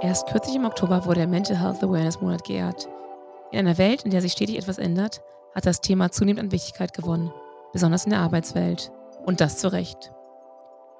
[0.00, 2.88] Erst kürzlich im Oktober wurde der Mental Health Awareness Monat geehrt.
[3.50, 5.22] In einer Welt, in der sich stetig etwas ändert,
[5.54, 7.32] hat das Thema zunehmend an Wichtigkeit gewonnen,
[7.72, 8.90] besonders in der Arbeitswelt.
[9.26, 10.12] Und das zu Recht.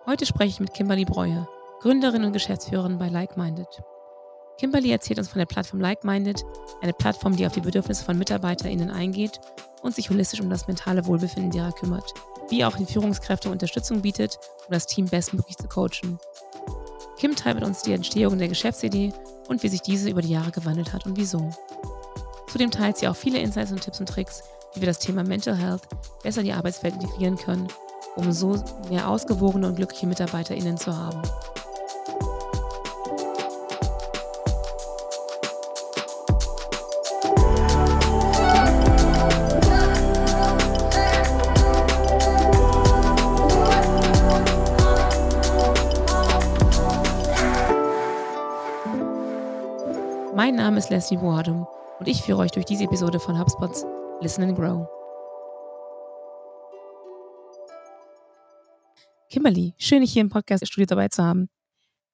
[0.04, 1.48] Heute spreche ich mit Kimberly Breuer,
[1.80, 3.68] Gründerin und Geschäftsführerin bei Like-Minded.
[4.59, 6.45] Kimberly erzählt uns von der Plattform Like-Minded,
[6.82, 9.41] eine Plattform, die auf die Bedürfnisse von MitarbeiterInnen eingeht
[9.82, 12.12] und sich holistisch um das mentale Wohlbefinden derer kümmert,
[12.48, 16.18] wie auch den Führungskräften Unterstützung bietet, um das Team bestmöglich zu coachen.
[17.19, 19.13] Kim teilt mit uns die Entstehung der Geschäftsidee
[19.49, 21.50] und wie sich diese über die Jahre gewandelt hat und wieso.
[22.49, 24.43] Zudem teilt sie auch viele Insights und Tipps und Tricks,
[24.75, 25.82] wie wir das Thema Mental Health
[26.22, 27.67] besser in die Arbeitswelt integrieren können,
[28.17, 31.21] um so mehr ausgewogene und glückliche MitarbeiterInnen zu haben.
[50.39, 51.67] Mein Name ist Leslie Boadum
[51.98, 53.84] und ich führe euch durch diese Episode von HubSpots
[54.20, 54.86] Listen and Grow.
[59.30, 61.48] Kimberly, schön, dich hier im Podcast-Studio dabei zu haben.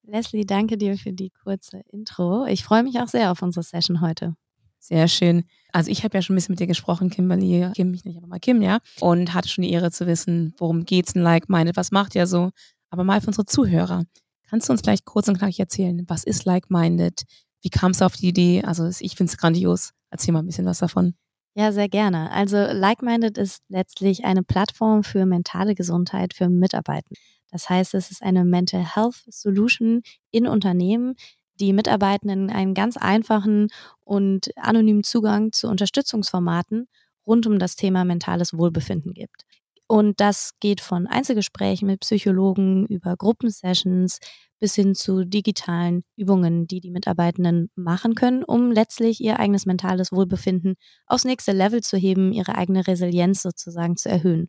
[0.04, 2.46] Leslie, danke dir für die kurze Intro.
[2.46, 4.34] Ich freue mich auch sehr auf unsere Session heute.
[4.78, 5.44] Sehr schön.
[5.72, 7.72] Also ich habe ja schon ein bisschen mit dir gesprochen, Kimberly.
[7.74, 8.78] Kim, mich nicht, aber mal Kim, ja.
[9.00, 12.52] Und hatte schon die Ehre zu wissen, worum geht's denn Like-Minded, was macht ihr so?
[12.88, 14.04] Aber mal für unsere Zuhörer.
[14.48, 17.24] Kannst du uns gleich kurz und knackig erzählen, was ist Like-Minded?
[17.64, 18.62] Wie kam es auf die Idee?
[18.62, 19.94] Also ich finde es grandios.
[20.10, 21.14] Erzähl mal ein bisschen was davon.
[21.56, 22.30] Ja, sehr gerne.
[22.30, 27.08] Also Like-Minded ist letztlich eine Plattform für mentale Gesundheit für Mitarbeiter.
[27.50, 31.14] Das heißt, es ist eine Mental Health Solution in Unternehmen,
[31.58, 33.68] die Mitarbeitenden einen ganz einfachen
[34.00, 36.86] und anonymen Zugang zu Unterstützungsformaten
[37.26, 39.46] rund um das Thema mentales Wohlbefinden gibt.
[39.94, 44.18] Und das geht von Einzelgesprächen mit Psychologen über Gruppensessions
[44.58, 50.10] bis hin zu digitalen Übungen, die die Mitarbeitenden machen können, um letztlich ihr eigenes mentales
[50.10, 50.74] Wohlbefinden
[51.06, 54.48] aufs nächste Level zu heben, ihre eigene Resilienz sozusagen zu erhöhen.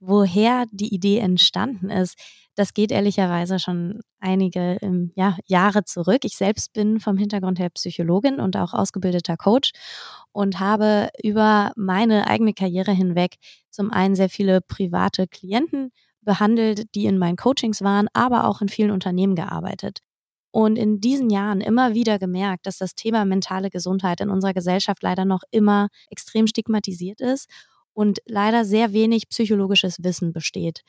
[0.00, 2.18] Woher die Idee entstanden ist,
[2.54, 6.24] das geht ehrlicherweise schon einige ähm, ja, Jahre zurück.
[6.24, 9.72] Ich selbst bin vom Hintergrund her Psychologin und auch ausgebildeter Coach
[10.32, 13.36] und habe über meine eigene Karriere hinweg
[13.70, 15.90] zum einen sehr viele private Klienten
[16.22, 20.00] behandelt, die in meinen Coachings waren, aber auch in vielen Unternehmen gearbeitet.
[20.50, 25.02] Und in diesen Jahren immer wieder gemerkt, dass das Thema mentale Gesundheit in unserer Gesellschaft
[25.02, 27.48] leider noch immer extrem stigmatisiert ist
[28.00, 30.80] und leider sehr wenig psychologisches Wissen besteht.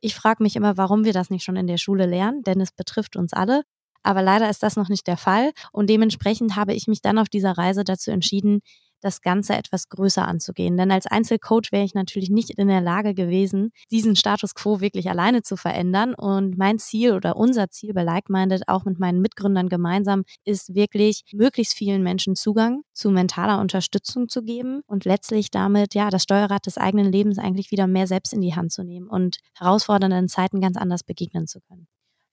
[0.00, 2.70] Ich frage mich immer, warum wir das nicht schon in der Schule lernen, denn es
[2.70, 3.64] betrifft uns alle.
[4.04, 7.28] Aber leider ist das noch nicht der Fall und dementsprechend habe ich mich dann auf
[7.28, 8.60] dieser Reise dazu entschieden,
[9.00, 10.76] das Ganze etwas größer anzugehen.
[10.76, 15.10] Denn als Einzelcoach wäre ich natürlich nicht in der Lage gewesen, diesen Status quo wirklich
[15.10, 16.14] alleine zu verändern.
[16.14, 21.22] Und mein Ziel oder unser Ziel bei Like-Minded, auch mit meinen Mitgründern gemeinsam, ist wirklich,
[21.32, 26.66] möglichst vielen Menschen Zugang zu mentaler Unterstützung zu geben und letztlich damit, ja, das Steuerrad
[26.66, 30.60] des eigenen Lebens eigentlich wieder mehr selbst in die Hand zu nehmen und herausfordernden Zeiten
[30.60, 31.86] ganz anders begegnen zu können.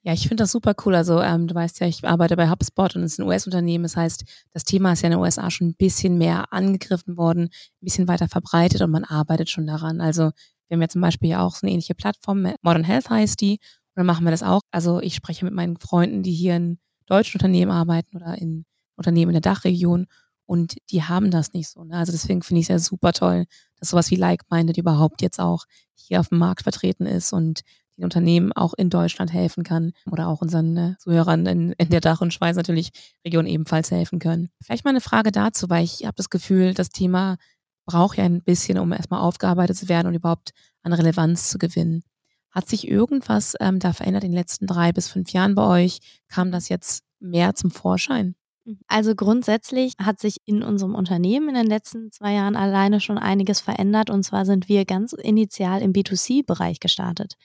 [0.07, 0.95] Ja, ich finde das super cool.
[0.95, 3.83] Also ähm, du weißt ja, ich arbeite bei HubSpot und es ist ein US-Unternehmen.
[3.83, 4.23] Das heißt,
[4.53, 8.07] das Thema ist ja in den USA schon ein bisschen mehr angegriffen worden, ein bisschen
[8.07, 9.99] weiter verbreitet und man arbeitet schon daran.
[9.99, 10.31] Also
[10.69, 13.59] wir haben ja zum Beispiel ja auch so eine ähnliche Plattform, Modern Health heißt die,
[13.59, 14.61] und dann machen wir das auch.
[14.71, 18.63] Also ich spreche mit meinen Freunden, die hier in deutschen Unternehmen arbeiten oder in
[18.95, 20.07] Unternehmen in der Dachregion
[20.45, 21.83] und die haben das nicht so.
[21.83, 21.97] Ne?
[21.97, 23.43] Also deswegen finde ich es ja super toll,
[23.77, 25.65] dass sowas wie Like-Minded überhaupt jetzt auch
[25.95, 27.63] hier auf dem Markt vertreten ist und
[27.97, 32.01] den Unternehmen auch in Deutschland helfen kann oder auch unseren äh, Zuhörern in, in der
[32.01, 32.91] Dach- und Schweiz natürlich
[33.25, 34.49] Region ebenfalls helfen können.
[34.61, 37.37] Vielleicht mal eine Frage dazu, weil ich habe das Gefühl, das Thema
[37.85, 40.51] braucht ja ein bisschen, um erstmal aufgearbeitet zu werden und überhaupt
[40.83, 42.03] an Relevanz zu gewinnen.
[42.51, 45.99] Hat sich irgendwas ähm, da verändert in den letzten drei bis fünf Jahren bei euch?
[46.27, 48.35] Kam das jetzt mehr zum Vorschein?
[48.87, 53.61] Also grundsätzlich hat sich in unserem Unternehmen in den letzten zwei Jahren alleine schon einiges
[53.61, 54.09] verändert.
[54.09, 57.37] Und zwar sind wir ganz initial im B2C-Bereich gestartet.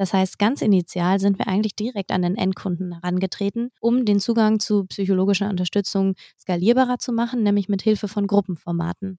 [0.00, 4.58] Das heißt, ganz initial sind wir eigentlich direkt an den Endkunden herangetreten, um den Zugang
[4.58, 9.18] zu psychologischer Unterstützung skalierbarer zu machen, nämlich mit Hilfe von Gruppenformaten.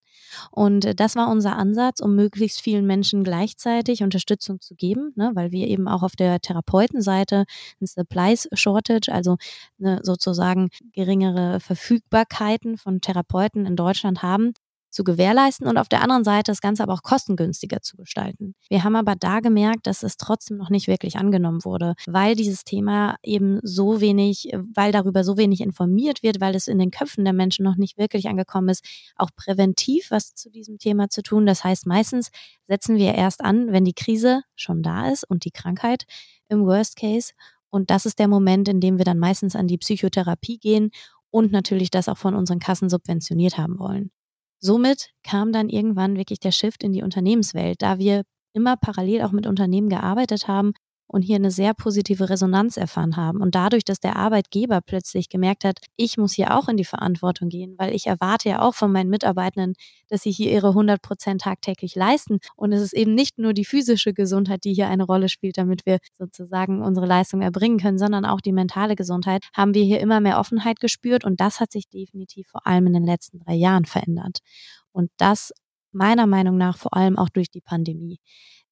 [0.49, 5.31] Und äh, das war unser Ansatz, um möglichst vielen Menschen gleichzeitig Unterstützung zu geben, ne,
[5.35, 7.45] weil wir eben auch auf der Therapeutenseite
[7.79, 9.37] ein Supplies Shortage, also
[9.79, 14.53] eine sozusagen geringere Verfügbarkeiten von Therapeuten in Deutschland haben,
[14.91, 18.53] zu gewährleisten und auf der anderen Seite das Ganze aber auch kostengünstiger zu gestalten.
[18.69, 22.65] Wir haben aber da gemerkt, dass es trotzdem noch nicht wirklich angenommen wurde, weil dieses
[22.65, 27.23] Thema eben so wenig, weil darüber so wenig informiert wird, weil es in den Köpfen
[27.23, 31.45] der Menschen noch nicht wirklich angekommen ist, auch präventiv was zu diesem Thema zu tun.
[31.45, 32.29] Das heißt, meistens
[32.67, 36.03] setzen wir erst an, wenn die Krise schon da ist und die Krankheit
[36.49, 37.31] im Worst Case
[37.69, 40.91] Und das ist der Moment, in dem wir dann meistens an die Psychotherapie gehen
[41.31, 44.11] und natürlich das auch von unseren Kassen subventioniert haben wollen.
[44.59, 48.23] Somit kam dann irgendwann wirklich der Shift in die Unternehmenswelt, da wir
[48.53, 50.73] immer parallel auch mit Unternehmen gearbeitet haben
[51.11, 53.41] und hier eine sehr positive Resonanz erfahren haben.
[53.41, 57.49] Und dadurch, dass der Arbeitgeber plötzlich gemerkt hat, ich muss hier auch in die Verantwortung
[57.49, 59.73] gehen, weil ich erwarte ja auch von meinen Mitarbeitenden,
[60.07, 62.39] dass sie hier ihre 100 Prozent tagtäglich leisten.
[62.55, 65.85] Und es ist eben nicht nur die physische Gesundheit, die hier eine Rolle spielt, damit
[65.85, 70.21] wir sozusagen unsere Leistung erbringen können, sondern auch die mentale Gesundheit, haben wir hier immer
[70.21, 71.25] mehr Offenheit gespürt.
[71.25, 74.39] Und das hat sich definitiv vor allem in den letzten drei Jahren verändert.
[74.93, 75.51] Und das
[75.91, 78.19] meiner Meinung nach vor allem auch durch die Pandemie.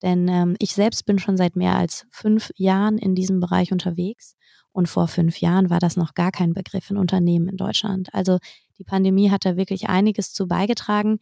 [0.01, 4.35] Denn ähm, ich selbst bin schon seit mehr als fünf Jahren in diesem Bereich unterwegs.
[4.71, 8.13] Und vor fünf Jahren war das noch gar kein Begriff in Unternehmen in Deutschland.
[8.13, 8.37] Also
[8.77, 11.19] die Pandemie hat da wirklich einiges zu beigetragen.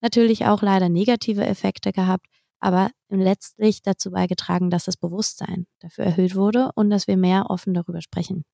[0.00, 2.26] Natürlich auch leider negative Effekte gehabt,
[2.60, 7.74] aber letztlich dazu beigetragen, dass das Bewusstsein dafür erhöht wurde und dass wir mehr offen
[7.74, 8.44] darüber sprechen.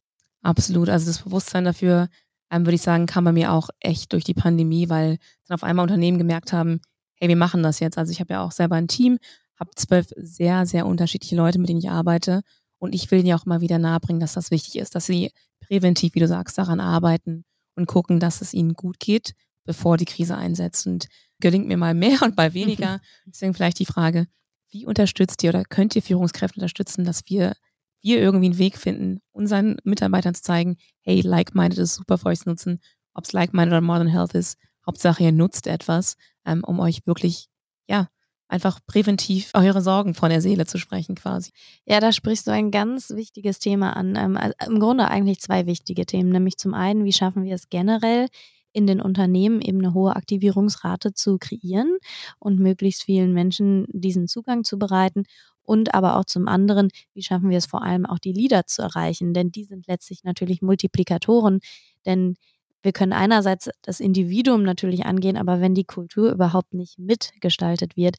[0.42, 0.88] Absolut.
[0.88, 2.08] Also das Bewusstsein dafür,
[2.50, 5.64] ähm, würde ich sagen, kam bei mir auch echt durch die Pandemie, weil dann auf
[5.64, 6.80] einmal Unternehmen gemerkt haben,
[7.16, 7.98] hey, wir machen das jetzt.
[7.98, 9.18] Also ich habe ja auch selber ein Team,
[9.58, 12.42] habe zwölf sehr, sehr unterschiedliche Leute, mit denen ich arbeite.
[12.78, 15.32] Und ich will ihnen ja auch mal wieder nahebringen, dass das wichtig ist, dass sie
[15.60, 17.44] präventiv, wie du sagst, daran arbeiten
[17.74, 19.34] und gucken, dass es ihnen gut geht,
[19.64, 20.86] bevor die Krise einsetzt.
[20.86, 21.08] Und
[21.40, 23.00] gelingt mir mal mehr und mal weniger.
[23.26, 24.26] Deswegen vielleicht die Frage,
[24.70, 27.54] wie unterstützt ihr oder könnt ihr Führungskräfte unterstützen, dass wir,
[28.02, 32.40] wir irgendwie einen Weg finden, unseren Mitarbeitern zu zeigen, hey, Like-Minded ist super für euch
[32.40, 32.80] zu nutzen,
[33.14, 37.48] ob es Like-Minded oder Modern Health ist, Hauptsache ihr nutzt etwas, ähm, um euch wirklich,
[37.88, 38.08] ja,
[38.48, 41.50] einfach präventiv eure Sorgen von der Seele zu sprechen quasi.
[41.86, 44.16] Ja, da sprichst du ein ganz wichtiges Thema an.
[44.36, 48.26] Also Im Grunde eigentlich zwei wichtige Themen, nämlich zum einen, wie schaffen wir es generell,
[48.72, 51.98] in den Unternehmen eben eine hohe Aktivierungsrate zu kreieren
[52.38, 55.24] und möglichst vielen Menschen diesen Zugang zu bereiten.
[55.62, 58.82] Und aber auch zum anderen, wie schaffen wir es vor allem auch die Leader zu
[58.82, 59.34] erreichen?
[59.34, 61.60] Denn die sind letztlich natürlich Multiplikatoren.
[62.06, 62.36] Denn
[62.82, 68.16] wir können einerseits das Individuum natürlich angehen, aber wenn die Kultur überhaupt nicht mitgestaltet wird,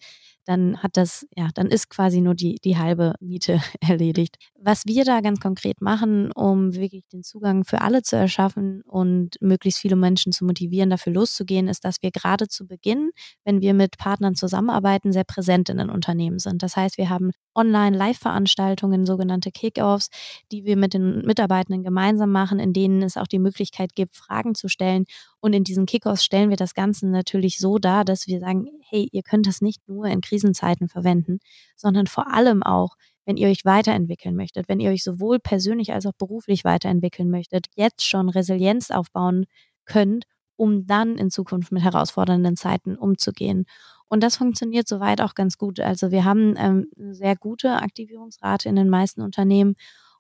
[0.50, 4.38] dann hat das, ja, dann ist quasi nur die, die halbe Miete erledigt.
[4.60, 9.36] Was wir da ganz konkret machen, um wirklich den Zugang für alle zu erschaffen und
[9.42, 13.12] möglichst viele Menschen zu motivieren, dafür loszugehen, ist, dass wir gerade zu Beginn,
[13.46, 16.64] wenn wir mit Partnern zusammenarbeiten, sehr präsent in den Unternehmen sind.
[16.64, 20.10] Das heißt, wir haben Online-Live-Veranstaltungen, sogenannte Kick-Offs,
[20.52, 24.49] die wir mit den Mitarbeitenden gemeinsam machen, in denen es auch die Möglichkeit gibt, Fragen
[24.56, 25.06] zu stellen
[25.40, 29.08] und in diesen Kickoffs stellen wir das Ganze natürlich so dar, dass wir sagen, hey,
[29.12, 31.40] ihr könnt das nicht nur in Krisenzeiten verwenden,
[31.76, 36.06] sondern vor allem auch, wenn ihr euch weiterentwickeln möchtet, wenn ihr euch sowohl persönlich als
[36.06, 39.46] auch beruflich weiterentwickeln möchtet, jetzt schon Resilienz aufbauen
[39.86, 40.26] könnt,
[40.56, 43.66] um dann in Zukunft mit herausfordernden Zeiten umzugehen.
[44.10, 45.80] Und das funktioniert soweit auch ganz gut.
[45.80, 49.76] Also wir haben ähm, eine sehr gute Aktivierungsrate in den meisten Unternehmen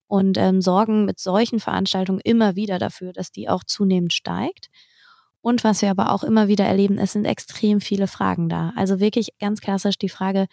[0.10, 4.70] und ähm, sorgen mit solchen Veranstaltungen immer wieder dafür, dass die auch zunehmend steigt.
[5.42, 8.74] Und was wir aber auch immer wieder erleben, es sind extrem viele Fragen da.
[8.76, 10.48] Also wirklich ganz klassisch die Frage,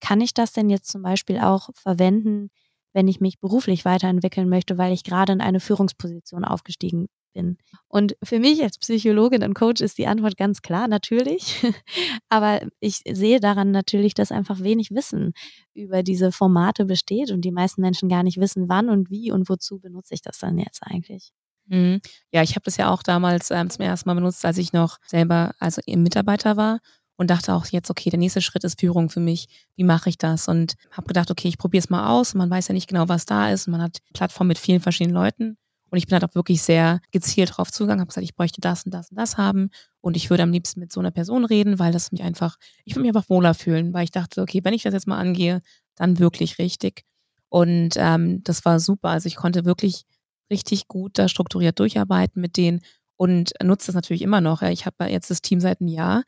[0.00, 2.50] kann ich das denn jetzt zum Beispiel auch verwenden,
[2.92, 7.58] wenn ich mich beruflich weiterentwickeln möchte, weil ich gerade in eine Führungsposition aufgestiegen bin?
[7.88, 11.62] Und für mich als Psychologin und Coach ist die Antwort ganz klar, natürlich.
[12.28, 15.32] Aber ich sehe daran natürlich, dass einfach wenig Wissen
[15.74, 19.48] über diese Formate besteht und die meisten Menschen gar nicht wissen, wann und wie und
[19.48, 21.32] wozu benutze ich das dann jetzt eigentlich.
[21.66, 22.00] Mhm.
[22.32, 24.98] Ja, ich habe das ja auch damals ähm, zum ersten Mal benutzt, als ich noch
[25.06, 26.80] selber also Mitarbeiter war
[27.20, 29.46] und dachte auch jetzt, okay, der nächste Schritt ist Führung für mich.
[29.76, 30.48] Wie mache ich das?
[30.48, 32.34] Und habe gedacht, okay, ich probiere es mal aus.
[32.34, 33.68] Man weiß ja nicht genau, was da ist.
[33.68, 35.58] Man hat Plattform mit vielen verschiedenen Leuten.
[35.90, 38.84] Und ich bin halt auch wirklich sehr gezielt drauf zugegangen, habe gesagt, ich bräuchte das
[38.84, 39.70] und das und das haben.
[40.00, 42.94] Und ich würde am liebsten mit so einer Person reden, weil das mich einfach, ich
[42.94, 45.60] würde mich einfach wohler fühlen, weil ich dachte, okay, wenn ich das jetzt mal angehe,
[45.96, 47.04] dann wirklich richtig.
[47.48, 49.08] Und ähm, das war super.
[49.10, 50.04] Also ich konnte wirklich
[50.50, 52.80] richtig gut da strukturiert durcharbeiten mit denen
[53.16, 54.62] und nutze das natürlich immer noch.
[54.62, 56.22] Ich habe jetzt das Team seit einem Jahr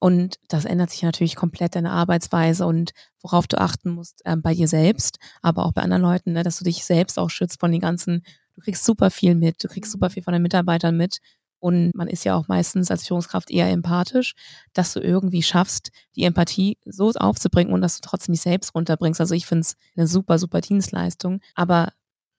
[0.00, 2.92] und das ändert sich natürlich komplett deine Arbeitsweise und
[3.22, 6.58] worauf du achten musst äh, bei dir selbst, aber auch bei anderen Leuten, ne, dass
[6.58, 8.22] du dich selbst auch schützt von den ganzen,
[8.56, 11.20] du kriegst super viel mit, du kriegst super viel von den Mitarbeitern mit
[11.58, 14.34] und man ist ja auch meistens als Führungskraft eher empathisch,
[14.72, 19.20] dass du irgendwie schaffst, die Empathie so aufzubringen und dass du trotzdem dich selbst runterbringst.
[19.20, 21.40] Also ich finde es eine super, super Dienstleistung.
[21.54, 21.92] Aber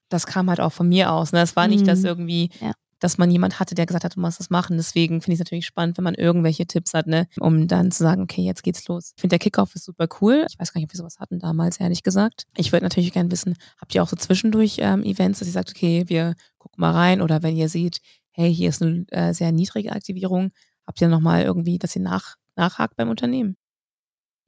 [0.09, 1.31] das kam halt auch von mir aus.
[1.31, 1.41] Ne?
[1.41, 2.05] Es war nicht, dass mhm.
[2.05, 2.71] irgendwie, ja.
[2.99, 4.77] Dass man jemand hatte, der gesagt hat, du musst das machen.
[4.77, 8.03] Deswegen finde ich es natürlich spannend, wenn man irgendwelche Tipps hat, ne, um dann zu
[8.03, 9.13] sagen, okay, jetzt geht's los.
[9.15, 10.45] Ich finde, der Kickoff ist super cool.
[10.49, 12.45] Ich weiß gar nicht, ob wir sowas hatten damals, ehrlich gesagt.
[12.55, 15.69] Ich würde natürlich gerne wissen, habt ihr auch so zwischendurch ähm, Events, dass ihr sagt,
[15.69, 17.99] okay, wir gucken mal rein oder wenn ihr seht,
[18.31, 20.51] hey, hier ist eine äh, sehr niedrige Aktivierung,
[20.85, 23.57] habt ihr nochmal irgendwie, dass ihr nach, nachhakt beim Unternehmen?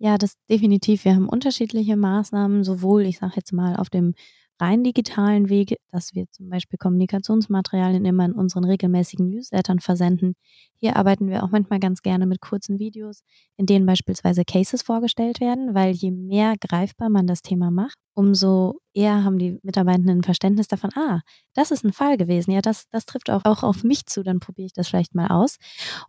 [0.01, 1.03] Ja, das definitiv.
[1.03, 4.13] Wir haben unterschiedliche Maßnahmen, sowohl, ich sage jetzt mal, auf dem
[4.59, 10.35] rein digitalen Weg, dass wir zum Beispiel Kommunikationsmaterialien immer in unseren regelmäßigen Newslettern versenden.
[10.75, 13.21] Hier arbeiten wir auch manchmal ganz gerne mit kurzen Videos,
[13.57, 18.79] in denen beispielsweise Cases vorgestellt werden, weil je mehr greifbar man das Thema macht, umso
[18.93, 21.21] eher haben die Mitarbeitenden ein Verständnis davon, ah,
[21.53, 24.39] das ist ein Fall gewesen, ja, das, das trifft auch, auch auf mich zu, dann
[24.39, 25.57] probiere ich das vielleicht mal aus.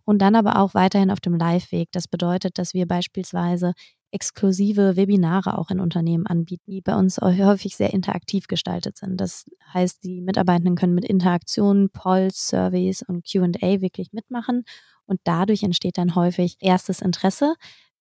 [0.03, 1.89] Und dann aber auch weiterhin auf dem Live-Weg.
[1.91, 3.73] Das bedeutet, dass wir beispielsweise
[4.11, 9.17] exklusive Webinare auch in Unternehmen anbieten, die bei uns häufig sehr interaktiv gestaltet sind.
[9.17, 14.63] Das heißt, die Mitarbeitenden können mit Interaktionen, Polls, Surveys und QA wirklich mitmachen
[15.05, 17.55] und dadurch entsteht dann häufig erstes Interesse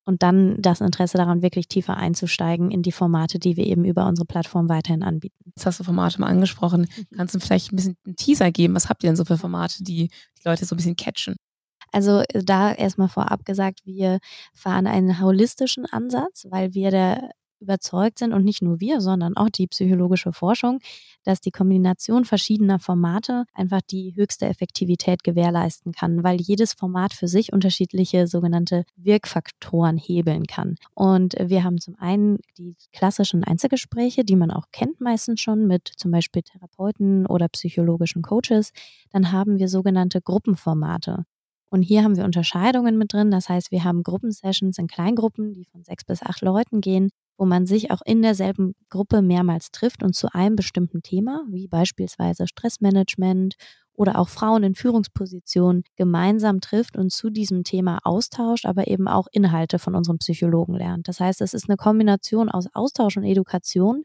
[0.05, 4.07] und dann das Interesse daran, wirklich tiefer einzusteigen in die Formate, die wir eben über
[4.07, 5.53] unsere Plattform weiterhin anbieten.
[5.55, 6.83] Jetzt hast du Formate mal angesprochen.
[6.97, 7.17] Mhm.
[7.17, 8.75] Kannst du vielleicht ein bisschen einen Teaser geben?
[8.75, 11.37] Was habt ihr denn so für Formate, die die Leute so ein bisschen catchen?
[11.93, 14.19] Also äh, da erstmal vorab gesagt, wir
[14.53, 17.31] fahren einen holistischen Ansatz, weil wir der
[17.61, 20.81] überzeugt sind und nicht nur wir, sondern auch die psychologische Forschung,
[21.25, 27.29] dass die Kombination verschiedener Formate einfach die höchste Effektivität gewährleisten kann, weil jedes Format für
[27.29, 30.77] sich unterschiedliche sogenannte Wirkfaktoren hebeln kann.
[30.95, 35.91] Und wir haben zum einen die klassischen Einzelgespräche, die man auch kennt meistens schon mit
[35.97, 38.73] zum Beispiel Therapeuten oder psychologischen Coaches.
[39.13, 41.25] Dann haben wir sogenannte Gruppenformate.
[41.71, 43.31] Und hier haben wir Unterscheidungen mit drin.
[43.31, 47.47] Das heißt, wir haben Gruppensessions in Kleingruppen, die von sechs bis acht Leuten gehen, wo
[47.47, 52.47] man sich auch in derselben Gruppe mehrmals trifft und zu einem bestimmten Thema, wie beispielsweise
[52.47, 53.55] Stressmanagement
[53.95, 59.27] oder auch Frauen in Führungspositionen, gemeinsam trifft und zu diesem Thema austauscht, aber eben auch
[59.31, 61.07] Inhalte von unserem Psychologen lernt.
[61.07, 64.05] Das heißt, es ist eine Kombination aus Austausch und Education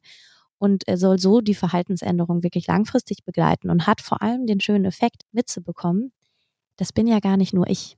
[0.57, 4.85] und er soll so die Verhaltensänderung wirklich langfristig begleiten und hat vor allem den schönen
[4.85, 6.11] Effekt mitzubekommen,
[6.77, 7.97] das bin ja gar nicht nur ich.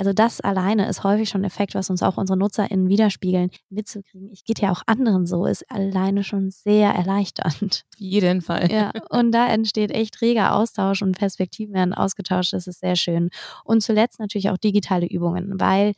[0.00, 4.30] Also das alleine ist häufig schon ein Effekt, was uns auch unsere NutzerInnen widerspiegeln, mitzukriegen.
[4.32, 7.84] Ich geht ja auch anderen so, ist alleine schon sehr erleichternd.
[7.92, 8.72] Auf jeden Fall.
[8.72, 12.54] Ja, und da entsteht echt reger Austausch und Perspektiven werden ausgetauscht.
[12.54, 13.28] Das ist sehr schön.
[13.62, 15.92] Und zuletzt natürlich auch digitale Übungen, weil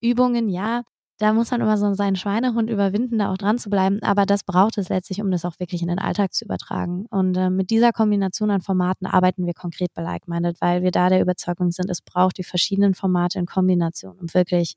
[0.00, 0.84] Übungen, ja,
[1.18, 4.00] da muss man immer so seinen Schweinehund überwinden, da auch dran zu bleiben.
[4.02, 7.06] Aber das braucht es letztlich, um das auch wirklich in den Alltag zu übertragen.
[7.10, 11.08] Und äh, mit dieser Kombination an Formaten arbeiten wir konkret bei Like-Minded, weil wir da
[11.08, 14.74] der Überzeugung sind, es braucht die verschiedenen Formate in Kombination, um wirklich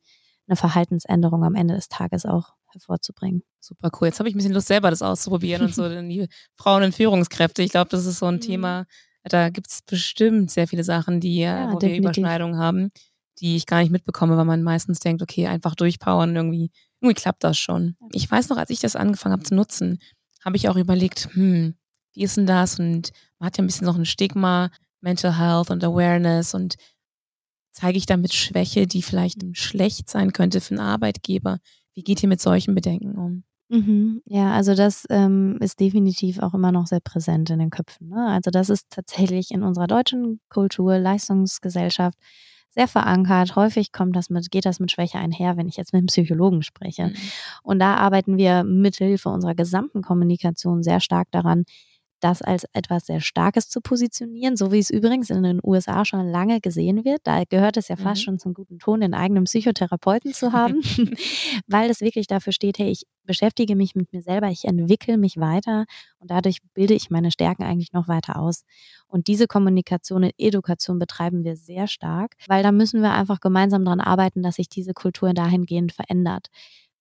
[0.48, 3.44] eine Verhaltensänderung am Ende des Tages auch hervorzubringen.
[3.60, 4.08] Super cool.
[4.08, 7.62] Jetzt habe ich ein bisschen Lust, selber das auszuprobieren und so die Frauen in Führungskräfte.
[7.62, 8.42] Ich glaube, das ist so ein mhm.
[8.42, 8.86] Thema,
[9.24, 11.92] da gibt es bestimmt sehr viele Sachen, die, ja, wo definitiv.
[11.92, 12.92] wir Überschneidungen haben
[13.42, 16.72] die ich gar nicht mitbekomme, weil man meistens denkt, okay, einfach durchpowern, irgendwie,
[17.02, 17.98] irgendwie klappt das schon.
[18.14, 20.00] Ich weiß noch, als ich das angefangen habe zu nutzen,
[20.46, 21.76] habe ich auch überlegt, hm,
[22.14, 22.80] wie ist denn das?
[22.80, 24.70] Und man hat ja ein bisschen noch ein Stigma,
[25.02, 26.76] Mental Health und Awareness und
[27.72, 31.58] zeige ich damit Schwäche, die vielleicht schlecht sein könnte für einen Arbeitgeber?
[31.94, 33.44] Wie geht ihr mit solchen Bedenken um?
[33.70, 34.22] Mhm.
[34.26, 38.10] Ja, also das ähm, ist definitiv auch immer noch sehr präsent in den Köpfen.
[38.10, 38.28] Ne?
[38.28, 42.18] Also das ist tatsächlich in unserer deutschen Kultur, Leistungsgesellschaft
[42.72, 43.56] sehr verankert.
[43.56, 46.63] Häufig kommt das mit, geht das mit Schwäche einher, wenn ich jetzt mit einem Psychologen
[46.63, 47.08] spreche.
[47.08, 47.16] Mhm.
[47.63, 51.66] Und da arbeiten wir mithilfe unserer gesamten Kommunikation sehr stark daran,
[52.24, 56.28] das als etwas sehr Starkes zu positionieren, so wie es übrigens in den USA schon
[56.30, 57.22] lange gesehen wird.
[57.24, 58.25] Da gehört es ja fast mhm.
[58.25, 60.82] schon zum guten Ton, den eigenen Psychotherapeuten zu haben,
[61.68, 65.38] weil es wirklich dafür steht, hey, ich beschäftige mich mit mir selber, ich entwickle mich
[65.38, 65.86] weiter
[66.20, 68.63] und dadurch bilde ich meine Stärken eigentlich noch weiter aus.
[69.08, 73.86] Und diese Kommunikation und Education betreiben wir sehr stark, weil da müssen wir einfach gemeinsam
[73.86, 76.48] daran arbeiten, dass sich diese Kultur dahingehend verändert.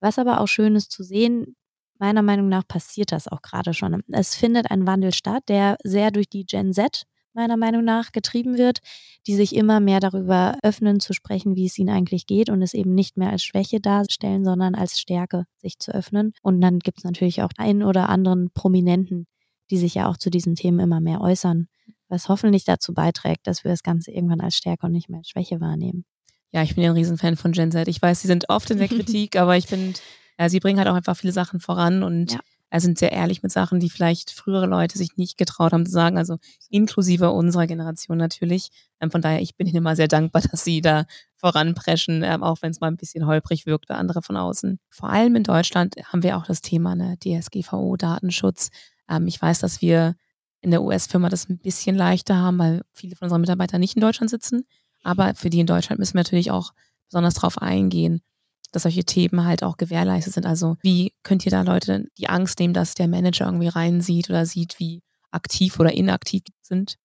[0.00, 1.56] Was aber auch schön ist zu sehen,
[2.00, 4.02] meiner Meinung nach passiert das auch gerade schon.
[4.08, 8.58] Es findet ein Wandel statt, der sehr durch die Gen Z meiner Meinung nach getrieben
[8.58, 8.80] wird,
[9.26, 12.74] die sich immer mehr darüber öffnen zu sprechen, wie es ihnen eigentlich geht und es
[12.74, 16.32] eben nicht mehr als Schwäche darstellen, sondern als Stärke, sich zu öffnen.
[16.42, 19.26] Und dann gibt es natürlich auch einen oder anderen Prominenten,
[19.70, 21.68] die sich ja auch zu diesen Themen immer mehr äußern,
[22.08, 25.28] was hoffentlich dazu beiträgt, dass wir das Ganze irgendwann als Stärke und nicht mehr als
[25.28, 26.04] Schwäche wahrnehmen.
[26.52, 27.86] Ja, ich bin ja ein Riesenfan von Gen Z.
[27.86, 30.00] Ich weiß, sie sind oft in der Kritik, aber ich finde,
[30.40, 32.80] ja, sie bringen halt auch einfach viele Sachen voran und ja.
[32.80, 36.16] sind sehr ehrlich mit Sachen, die vielleicht frühere Leute sich nicht getraut haben zu sagen,
[36.16, 36.38] also
[36.70, 38.70] inklusive unserer Generation natürlich.
[39.00, 41.04] Ähm, von daher, ich bin ihnen immer sehr dankbar, dass sie da
[41.36, 44.78] voranpreschen, ähm, auch wenn es mal ein bisschen holprig wirkt oder andere von außen.
[44.88, 48.70] Vor allem in Deutschland haben wir auch das Thema ne, DSGVO, Datenschutz.
[49.10, 50.16] Ähm, ich weiß, dass wir
[50.62, 54.00] in der US-Firma das ein bisschen leichter haben, weil viele von unseren Mitarbeitern nicht in
[54.00, 54.64] Deutschland sitzen.
[55.02, 56.72] Aber für die in Deutschland müssen wir natürlich auch
[57.08, 58.22] besonders drauf eingehen
[58.72, 60.46] dass solche Themen halt auch gewährleistet sind.
[60.46, 64.46] Also wie könnt ihr da Leute die Angst nehmen, dass der Manager irgendwie reinsieht oder
[64.46, 66.96] sieht, wie aktiv oder inaktiv sind?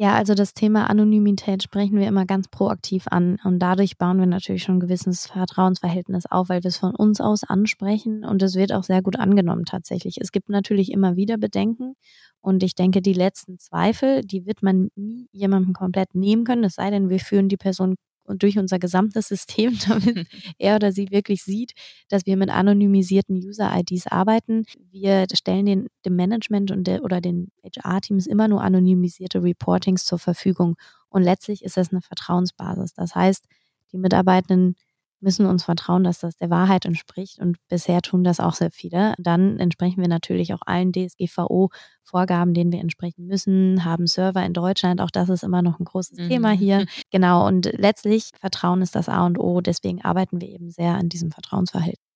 [0.00, 4.26] Ja, also das Thema Anonymität sprechen wir immer ganz proaktiv an und dadurch bauen wir
[4.26, 8.54] natürlich schon ein gewisses Vertrauensverhältnis auf, weil wir es von uns aus ansprechen und es
[8.54, 10.18] wird auch sehr gut angenommen tatsächlich.
[10.20, 11.94] Es gibt natürlich immer wieder Bedenken
[12.40, 16.76] und ich denke, die letzten Zweifel, die wird man nie jemandem komplett nehmen können, es
[16.76, 17.96] sei denn, wir führen die Person
[18.28, 20.26] und durch unser gesamtes System, damit
[20.58, 21.72] er oder sie wirklich sieht,
[22.08, 24.64] dass wir mit anonymisierten User-IDs arbeiten.
[24.90, 30.18] Wir stellen den, dem Management und der, oder den HR-Teams immer nur anonymisierte Reportings zur
[30.18, 30.76] Verfügung.
[31.08, 32.94] Und letztlich ist das eine Vertrauensbasis.
[32.94, 33.46] Das heißt,
[33.92, 34.74] die Mitarbeitenden
[35.20, 37.38] müssen uns vertrauen, dass das der Wahrheit entspricht.
[37.38, 39.14] Und bisher tun das auch sehr viele.
[39.18, 45.00] Dann entsprechen wir natürlich auch allen DSGVO-Vorgaben, denen wir entsprechen müssen, haben Server in Deutschland.
[45.00, 46.28] Auch das ist immer noch ein großes mhm.
[46.28, 46.86] Thema hier.
[47.10, 47.46] Genau.
[47.46, 49.60] Und letztlich Vertrauen ist das A und O.
[49.60, 52.08] Deswegen arbeiten wir eben sehr an diesem Vertrauensverhältnis.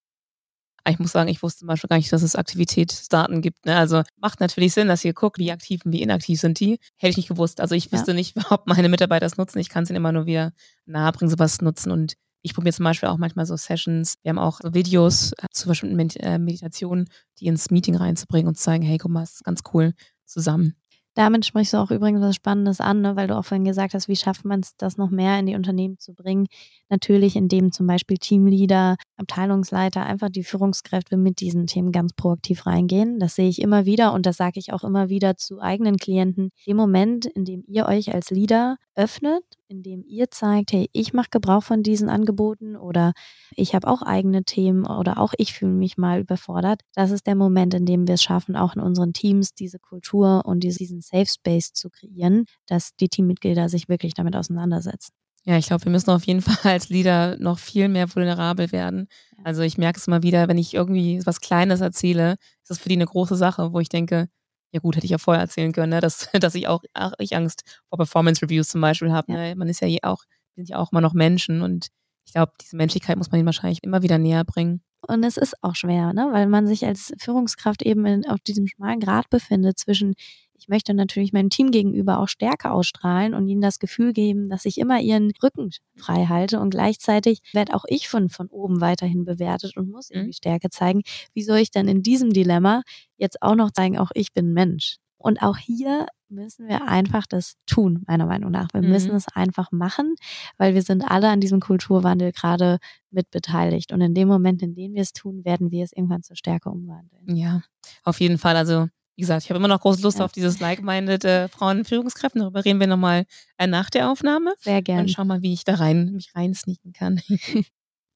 [0.88, 3.66] Ich muss sagen, ich wusste zum Beispiel gar nicht, dass es Aktivitätsdaten gibt.
[3.66, 3.76] Ne?
[3.76, 6.78] Also macht natürlich Sinn, dass ihr guckt, wie aktiv und wie inaktiv sind die.
[6.96, 7.60] Hätte ich nicht gewusst.
[7.60, 8.16] Also ich wüsste ja.
[8.16, 9.58] nicht, ob meine Mitarbeiter es nutzen.
[9.58, 10.52] Ich kann es ihnen immer nur wieder
[10.86, 11.92] nahebringen, sowas nutzen.
[11.92, 14.16] Und ich probiere zum Beispiel auch manchmal so Sessions.
[14.22, 17.08] Wir haben auch Videos äh, zu bestimmten äh, Meditationen,
[17.38, 19.94] die ins Meeting reinzubringen und zu zeigen, hey, guck mal, es ist ganz cool
[20.24, 20.74] zusammen.
[21.14, 23.16] Damit sprichst du auch übrigens was Spannendes an, ne?
[23.16, 25.54] weil du auch vorhin gesagt hast, wie schafft man es, das noch mehr in die
[25.54, 26.46] Unternehmen zu bringen.
[26.88, 33.18] Natürlich, indem zum Beispiel Teamleader, Abteilungsleiter, einfach die Führungskräfte mit diesen Themen ganz proaktiv reingehen.
[33.18, 36.50] Das sehe ich immer wieder und das sage ich auch immer wieder zu eigenen Klienten.
[36.64, 41.28] Im Moment, in dem ihr euch als Leader öffnet, indem ihr zeigt, hey, ich mache
[41.30, 43.12] Gebrauch von diesen Angeboten oder
[43.54, 46.82] ich habe auch eigene Themen oder auch ich fühle mich mal überfordert.
[46.94, 50.42] Das ist der Moment, in dem wir es schaffen, auch in unseren Teams diese Kultur
[50.44, 55.12] und diesen Safe Space zu kreieren, dass die Teammitglieder sich wirklich damit auseinandersetzen.
[55.44, 59.08] Ja, ich glaube, wir müssen auf jeden Fall als Leader noch viel mehr vulnerabel werden.
[59.44, 62.88] Also ich merke es immer wieder, wenn ich irgendwie was Kleines erzähle, ist das für
[62.88, 64.28] die eine große Sache, wo ich denke,
[64.72, 66.00] ja gut, hätte ich ja vorher erzählen können, ne?
[66.00, 69.32] dass, dass ich auch, auch ich Angst vor Performance Reviews zum Beispiel habe.
[69.32, 69.54] Ne?
[69.56, 70.22] Man ist ja auch,
[70.56, 71.88] sind ja auch immer noch Menschen und
[72.24, 74.80] ich glaube, diese Menschlichkeit muss man ihnen wahrscheinlich immer wieder näher bringen.
[75.08, 76.28] Und es ist auch schwer, ne?
[76.30, 80.14] weil man sich als Führungskraft eben in, auf diesem schmalen Grad befindet zwischen,
[80.62, 84.64] ich möchte natürlich meinem Team gegenüber auch Stärke ausstrahlen und ihnen das Gefühl geben, dass
[84.64, 89.24] ich immer ihren Rücken frei halte und gleichzeitig werde auch ich von, von oben weiterhin
[89.24, 90.34] bewertet und muss irgendwie mhm.
[90.34, 91.02] Stärke zeigen.
[91.34, 92.82] Wie soll ich dann in diesem Dilemma
[93.16, 94.98] jetzt auch noch zeigen, auch ich bin Mensch?
[95.18, 98.68] Und auch hier müssen wir einfach das tun, meiner Meinung nach.
[98.72, 98.90] Wir mhm.
[98.90, 100.14] müssen es einfach machen,
[100.58, 102.78] weil wir sind alle an diesem Kulturwandel gerade
[103.10, 103.92] mit beteiligt.
[103.92, 106.70] Und in dem Moment, in dem wir es tun, werden wir es irgendwann zur Stärke
[106.70, 107.36] umwandeln.
[107.36, 107.62] Ja,
[108.04, 108.56] auf jeden Fall.
[108.56, 110.24] Also wie gesagt, ich habe immer noch große Lust ja.
[110.24, 112.38] auf dieses like-minded äh, Frauen-Führungskräfte.
[112.38, 113.24] Darüber reden wir nochmal
[113.58, 114.54] äh, nach der Aufnahme.
[114.60, 115.02] Sehr gerne.
[115.02, 117.20] Und schau mal, wie ich da rein, mich reinsneaken kann.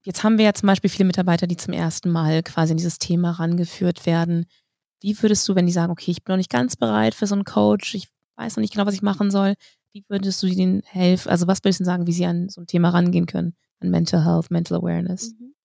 [0.04, 2.98] Jetzt haben wir ja zum Beispiel viele Mitarbeiter, die zum ersten Mal quasi in dieses
[2.98, 4.46] Thema rangeführt werden.
[5.02, 7.34] Wie würdest du, wenn die sagen, okay, ich bin noch nicht ganz bereit für so
[7.34, 9.54] einen Coach, ich weiß noch nicht genau, was ich machen soll,
[9.92, 11.28] wie würdest du denen helfen?
[11.28, 14.24] Also was würdest du sagen, wie sie an so ein Thema rangehen können, an Mental
[14.24, 15.32] Health, Mental Awareness?
[15.32, 15.55] Mhm.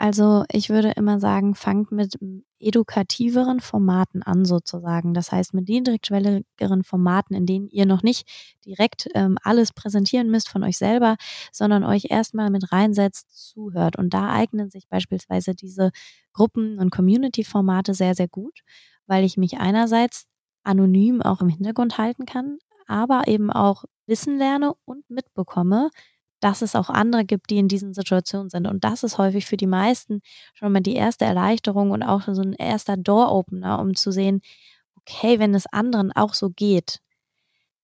[0.00, 2.14] Also ich würde immer sagen, fangt mit
[2.60, 5.12] edukativeren Formaten an sozusagen.
[5.12, 8.28] Das heißt mit niedrigschwelligeren Formaten, in denen ihr noch nicht
[8.64, 11.16] direkt ähm, alles präsentieren müsst von euch selber,
[11.52, 13.96] sondern euch erstmal mit reinsetzt, zuhört.
[13.96, 15.90] Und da eignen sich beispielsweise diese
[16.32, 18.60] Gruppen- und Community-Formate sehr, sehr gut,
[19.08, 20.26] weil ich mich einerseits
[20.62, 25.90] anonym auch im Hintergrund halten kann, aber eben auch Wissen lerne und mitbekomme,
[26.40, 28.66] dass es auch andere gibt, die in diesen Situationen sind.
[28.66, 30.20] Und das ist häufig für die meisten
[30.54, 34.40] schon mal die erste Erleichterung und auch so ein erster Door-Opener, um zu sehen,
[34.96, 37.00] okay, wenn es anderen auch so geht,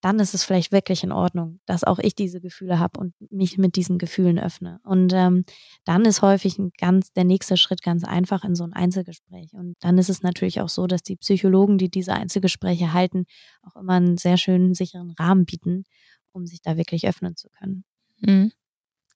[0.05, 3.57] dann ist es vielleicht wirklich in Ordnung, dass auch ich diese Gefühle habe und mich
[3.57, 4.79] mit diesen Gefühlen öffne.
[4.85, 5.47] Und ähm,
[5.87, 9.55] dann ist häufig ganz, der nächste Schritt ganz einfach in so ein Einzelgespräch.
[9.55, 13.25] Und dann ist es natürlich auch so, dass die Psychologen, die diese Einzelgespräche halten,
[13.63, 15.85] auch immer einen sehr schönen, sicheren Rahmen bieten,
[16.33, 17.85] um sich da wirklich öffnen zu können.
[18.27, 18.53] Mhm.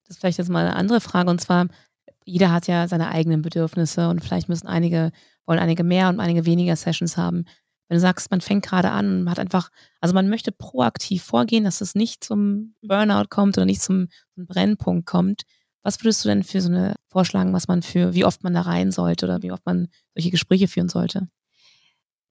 [0.05, 1.31] Das ist vielleicht jetzt mal eine andere Frage.
[1.31, 1.69] Und zwar,
[2.25, 5.13] jeder hat ja seine eigenen Bedürfnisse und vielleicht müssen einige,
[5.47, 7.45] wollen einige mehr und einige weniger Sessions haben.
[7.89, 11.65] Wenn du sagst, man fängt gerade an und hat einfach, also man möchte proaktiv vorgehen,
[11.65, 15.43] dass es nicht zum Burnout kommt oder nicht zum, zum Brennpunkt kommt.
[15.83, 18.63] Was würdest du denn für so eine vorschlagen, was man für, wie oft man da
[18.63, 21.29] rein sollte oder wie oft man solche Gespräche führen sollte?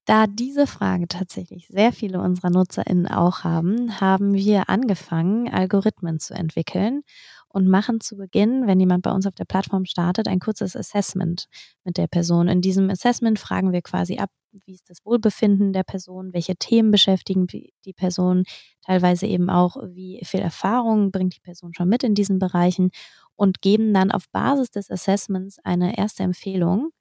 [0.08, 6.32] Da diese Frage tatsächlich sehr viele unserer NutzerInnen auch haben, haben wir angefangen, Algorithmen zu
[6.32, 7.02] entwickeln
[7.46, 11.44] und machen zu Beginn, wenn jemand bei uns auf der Plattform startet, ein kurzes Assessment
[11.84, 12.48] mit der Person.
[12.48, 14.30] In diesem Assessment fragen wir quasi ab,
[14.64, 18.44] wie ist das Wohlbefinden der Person, welche Themen beschäftigen die Person,
[18.86, 22.92] teilweise eben auch, wie viel Erfahrung bringt die Person schon mit in diesen Bereichen
[23.36, 26.92] und geben dann auf Basis des Assessments eine erste Empfehlung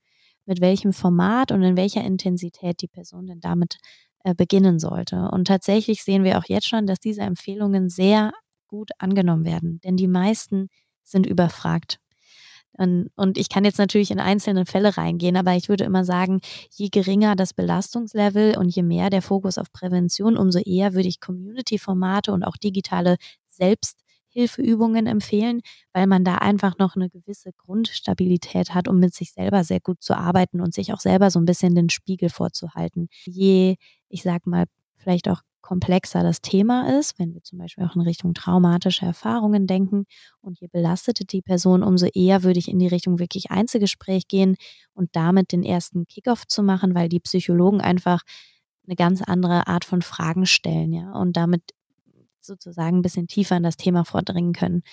[0.47, 3.77] mit welchem Format und in welcher Intensität die Person denn damit
[4.23, 5.29] äh, beginnen sollte.
[5.31, 8.31] Und tatsächlich sehen wir auch jetzt schon, dass diese Empfehlungen sehr
[8.67, 10.69] gut angenommen werden, denn die meisten
[11.03, 11.99] sind überfragt.
[12.79, 16.89] Und ich kann jetzt natürlich in einzelne Fälle reingehen, aber ich würde immer sagen, je
[16.89, 22.31] geringer das Belastungslevel und je mehr der Fokus auf Prävention, umso eher würde ich Community-Formate
[22.31, 23.17] und auch digitale
[24.37, 25.61] Selbsthilfeübungen empfehlen,
[25.93, 30.01] weil man da einfach noch eine gewisse Grundstabilität hat, um mit sich selber sehr gut
[30.03, 33.07] zu arbeiten und sich auch selber so ein bisschen den Spiegel vorzuhalten.
[33.25, 33.75] Je,
[34.09, 34.65] ich sag mal,
[34.97, 39.67] vielleicht auch komplexer das Thema ist, wenn wir zum Beispiel auch in Richtung traumatische Erfahrungen
[39.67, 40.05] denken
[40.39, 44.55] und je belasteter die Person, umso eher würde ich in die Richtung wirklich Einzelgespräch gehen
[44.93, 48.21] und damit den ersten Kickoff zu machen, weil die Psychologen einfach
[48.87, 51.61] eine ganz andere Art von Fragen stellen, ja, und damit
[52.47, 54.83] sozusagen ein bisschen tiefer in das Thema vordringen können.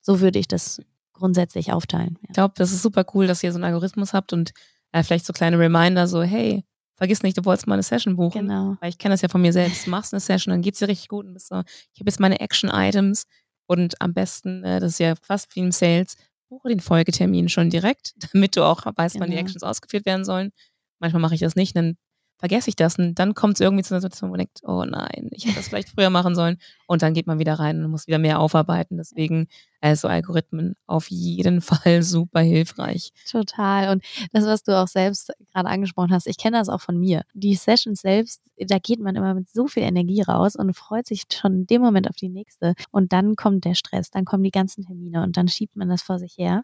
[0.00, 0.80] So würde ich das
[1.12, 2.18] grundsätzlich aufteilen.
[2.22, 2.28] Ja.
[2.28, 4.52] Ich glaube, das ist super cool, dass ihr so einen Algorithmus habt und
[4.92, 6.64] äh, vielleicht so kleine Reminder, so, hey,
[6.96, 8.48] vergiss nicht, du wolltest mal eine Session buchen.
[8.48, 8.76] Genau.
[8.80, 9.86] Weil ich kenne das ja von mir selbst.
[9.86, 11.60] Du machst eine Session, dann geht es dir richtig gut und bist so,
[11.94, 13.26] ich habe jetzt meine Action-Items
[13.66, 16.16] und am besten, äh, das ist ja fast wie im Sales,
[16.48, 19.22] buche den Folgetermin schon direkt, damit du auch weißt, genau.
[19.22, 19.46] wann die genau.
[19.46, 20.52] Actions ausgeführt werden sollen.
[20.98, 21.96] Manchmal mache ich das nicht, dann
[22.40, 24.84] vergesse ich das und dann kommt es irgendwie zu einer Situation, wo man denkt, oh
[24.84, 27.90] nein, ich hätte das vielleicht früher machen sollen und dann geht man wieder rein und
[27.90, 28.96] muss wieder mehr aufarbeiten.
[28.96, 29.46] Deswegen
[29.82, 33.12] also Algorithmen auf jeden Fall super hilfreich.
[33.30, 33.90] Total.
[33.90, 37.22] Und das, was du auch selbst gerade angesprochen hast, ich kenne das auch von mir.
[37.34, 41.24] Die Sessions selbst, da geht man immer mit so viel Energie raus und freut sich
[41.32, 42.74] schon in dem Moment auf die nächste.
[42.90, 46.02] Und dann kommt der Stress, dann kommen die ganzen Termine und dann schiebt man das
[46.02, 46.62] vor sich her.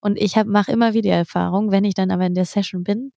[0.00, 3.12] Und ich mache immer wieder Erfahrung, wenn ich dann aber in der Session bin,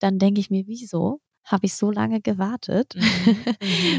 [0.00, 1.20] dann denke ich mir, wieso?
[1.44, 2.94] Habe ich so lange gewartet.
[2.96, 3.36] Mhm.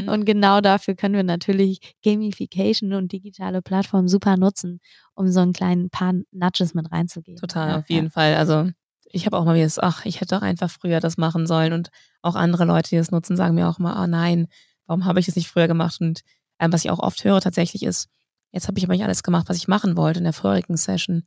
[0.02, 0.08] mhm.
[0.08, 4.80] und genau dafür können wir natürlich Gamification und digitale Plattformen super nutzen,
[5.14, 7.40] um so einen kleinen paar Nudges mit reinzugeben.
[7.40, 8.10] Total, ja, auf jeden ja.
[8.10, 8.34] Fall.
[8.34, 8.70] Also
[9.10, 11.72] ich habe auch mal wieder das, ach, ich hätte doch einfach früher das machen sollen.
[11.72, 11.90] Und
[12.22, 14.48] auch andere Leute, die das nutzen, sagen mir auch mal, oh nein,
[14.86, 16.00] warum habe ich das nicht früher gemacht?
[16.00, 16.22] Und
[16.58, 18.08] ähm, was ich auch oft höre tatsächlich ist,
[18.52, 21.24] jetzt habe ich aber nicht alles gemacht, was ich machen wollte in der vorigen Session.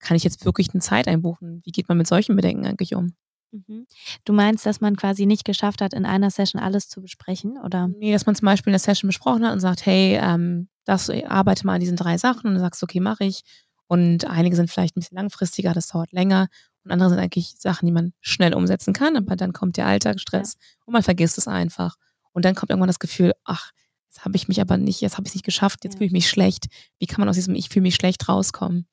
[0.00, 1.62] Kann ich jetzt wirklich eine Zeit einbuchen?
[1.64, 3.14] Wie geht man mit solchen Bedenken eigentlich um?
[3.52, 3.86] Mhm.
[4.24, 7.88] Du meinst, dass man quasi nicht geschafft hat, in einer Session alles zu besprechen, oder?
[7.88, 11.24] Nee, dass man zum Beispiel eine Session besprochen hat und sagt, hey, ähm, das äh,
[11.24, 13.42] arbeite mal an diesen drei Sachen und dann sagst du, okay, mache ich.
[13.86, 16.48] Und einige sind vielleicht ein bisschen langfristiger, das dauert länger.
[16.84, 20.54] Und andere sind eigentlich Sachen, die man schnell umsetzen kann, aber dann kommt der Alltagsstress
[20.54, 20.60] ja.
[20.86, 21.96] und man vergisst es einfach.
[22.32, 23.70] Und dann kommt irgendwann das Gefühl, ach,
[24.08, 25.98] jetzt habe ich mich aber nicht, jetzt habe ich es nicht geschafft, jetzt ja.
[25.98, 26.66] fühle ich mich schlecht.
[26.98, 28.86] Wie kann man aus diesem Ich fühle mich schlecht rauskommen?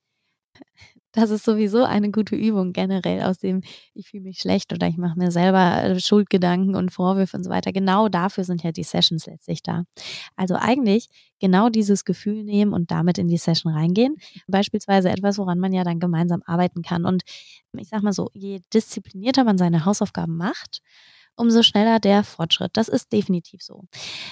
[1.11, 3.61] Das ist sowieso eine gute Übung generell aus dem,
[3.95, 7.49] ich fühle mich schlecht oder ich mache mir selber äh, Schuldgedanken und Vorwürfe und so
[7.49, 7.71] weiter.
[7.71, 9.85] Genau dafür sind ja die Sessions letztlich da.
[10.35, 11.07] Also eigentlich
[11.39, 14.17] genau dieses Gefühl nehmen und damit in die Session reingehen.
[14.47, 17.05] Beispielsweise etwas, woran man ja dann gemeinsam arbeiten kann.
[17.05, 17.23] Und
[17.75, 20.81] ich sag mal so, je disziplinierter man seine Hausaufgaben macht,
[21.39, 22.71] umso schneller der Fortschritt.
[22.75, 23.85] Das ist definitiv so.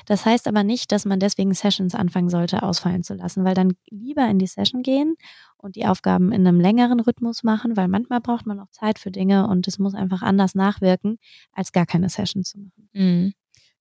[0.05, 3.73] Das heißt aber nicht, dass man deswegen Sessions anfangen sollte, ausfallen zu lassen, weil dann
[3.89, 5.15] lieber in die Session gehen
[5.57, 9.11] und die Aufgaben in einem längeren Rhythmus machen, weil manchmal braucht man auch Zeit für
[9.11, 11.17] Dinge und es muss einfach anders nachwirken,
[11.53, 12.89] als gar keine Session zu machen.
[12.93, 13.33] Mhm.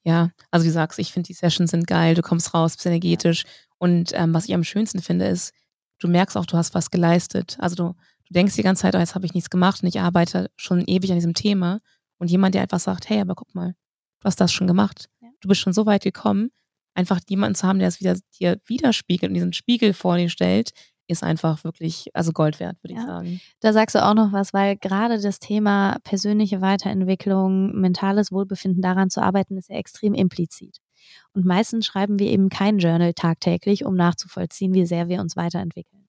[0.04, 2.86] Ja, also wie du sagst, ich finde die Sessions sind geil, du kommst raus, bist
[2.86, 3.44] energetisch
[3.78, 5.52] und ähm, was ich am schönsten finde ist,
[5.98, 7.56] du merkst auch, du hast was geleistet.
[7.58, 7.82] Also du,
[8.28, 10.84] du denkst die ganze Zeit, oh, jetzt habe ich nichts gemacht und ich arbeite schon
[10.86, 11.80] ewig an diesem Thema
[12.18, 13.74] und jemand, der einfach sagt, hey, aber guck mal,
[14.20, 15.08] du hast das schon gemacht.
[15.40, 16.50] Du bist schon so weit gekommen.
[16.94, 20.70] Einfach jemanden zu haben, der es wieder dir widerspiegelt und diesen Spiegel vor dir stellt,
[21.08, 23.00] ist einfach wirklich, also Gold wert, würde ja.
[23.00, 23.40] ich sagen.
[23.60, 29.10] Da sagst du auch noch was, weil gerade das Thema persönliche Weiterentwicklung, mentales Wohlbefinden daran
[29.10, 30.78] zu arbeiten, ist ja extrem implizit.
[31.32, 36.05] Und meistens schreiben wir eben kein Journal tagtäglich, um nachzuvollziehen, wie sehr wir uns weiterentwickeln.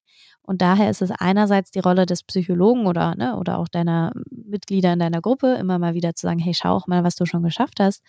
[0.47, 4.93] Und daher ist es einerseits die Rolle des Psychologen oder, ne, oder auch deiner Mitglieder
[4.93, 7.43] in deiner Gruppe, immer mal wieder zu sagen, hey, schau auch mal, was du schon
[7.43, 8.01] geschafft hast.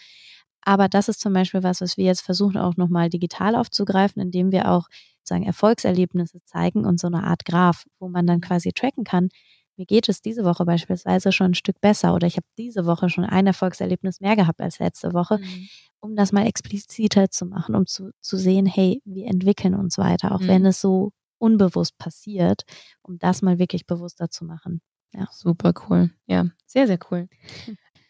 [0.62, 4.52] Aber das ist zum Beispiel was, was wir jetzt versuchen auch nochmal digital aufzugreifen, indem
[4.52, 4.86] wir auch
[5.18, 9.30] sozusagen Erfolgserlebnisse zeigen und so eine Art Graph, wo man dann quasi tracken kann,
[9.76, 13.08] mir geht es diese Woche beispielsweise schon ein Stück besser oder ich habe diese Woche
[13.08, 15.68] schon ein Erfolgserlebnis mehr gehabt als letzte Woche, mhm.
[16.00, 20.34] um das mal expliziter zu machen, um zu, zu sehen, hey, wir entwickeln uns weiter,
[20.34, 20.48] auch mhm.
[20.48, 22.62] wenn es so unbewusst passiert,
[23.02, 24.80] um das mal wirklich bewusster zu machen.
[25.12, 25.26] Ja.
[25.32, 26.10] Super cool.
[26.26, 27.28] Ja, sehr, sehr cool.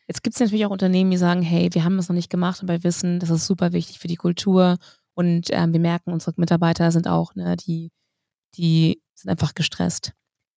[0.08, 2.62] Jetzt gibt es natürlich auch Unternehmen, die sagen, hey, wir haben das noch nicht gemacht,
[2.62, 4.78] aber wir wissen, das ist super wichtig für die Kultur
[5.14, 7.92] und ähm, wir merken, unsere Mitarbeiter sind auch, ne, die,
[8.56, 10.12] die sind einfach gestresst.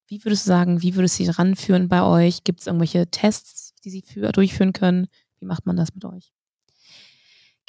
[0.07, 2.43] Wie würdest du sagen, wie würdest du sie ranführen bei euch?
[2.43, 5.07] Gibt es irgendwelche Tests, die sie für, durchführen können?
[5.39, 6.31] Wie macht man das mit euch?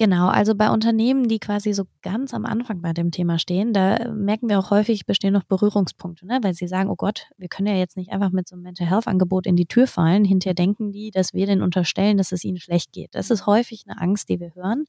[0.03, 4.11] Genau, also bei Unternehmen, die quasi so ganz am Anfang bei dem Thema stehen, da
[4.13, 6.41] merken wir auch häufig, bestehen noch Berührungspunkte, ne?
[6.43, 8.91] weil sie sagen, oh Gott, wir können ja jetzt nicht einfach mit so einem Mental
[8.91, 10.25] Health Angebot in die Tür fallen.
[10.25, 13.11] Hinterher denken die, dass wir denen unterstellen, dass es ihnen schlecht geht.
[13.15, 14.87] Das ist häufig eine Angst, die wir hören.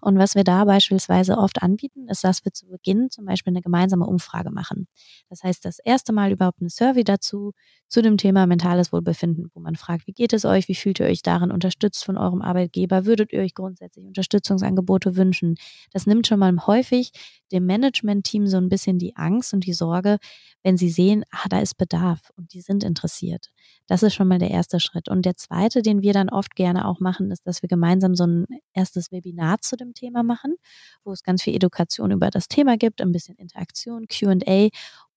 [0.00, 3.62] Und was wir da beispielsweise oft anbieten, ist, dass wir zu Beginn zum Beispiel eine
[3.62, 4.88] gemeinsame Umfrage machen.
[5.30, 7.52] Das heißt, das erste Mal überhaupt eine Survey dazu,
[7.88, 11.06] zu dem Thema mentales Wohlbefinden, wo man fragt, wie geht es euch, wie fühlt ihr
[11.06, 14.04] euch darin unterstützt von eurem Arbeitgeber, würdet ihr euch grundsätzlich
[14.48, 15.56] Unterstützungsangebote wünschen.
[15.92, 17.12] Das nimmt schon mal häufig
[17.52, 20.18] dem Management-Team so ein bisschen die Angst und die Sorge,
[20.62, 23.48] wenn sie sehen, ah, da ist Bedarf und die sind interessiert.
[23.86, 25.08] Das ist schon mal der erste Schritt.
[25.08, 28.24] Und der zweite, den wir dann oft gerne auch machen, ist, dass wir gemeinsam so
[28.24, 30.56] ein erstes Webinar zu dem Thema machen,
[31.04, 34.68] wo es ganz viel Education über das Thema gibt, ein bisschen Interaktion, QA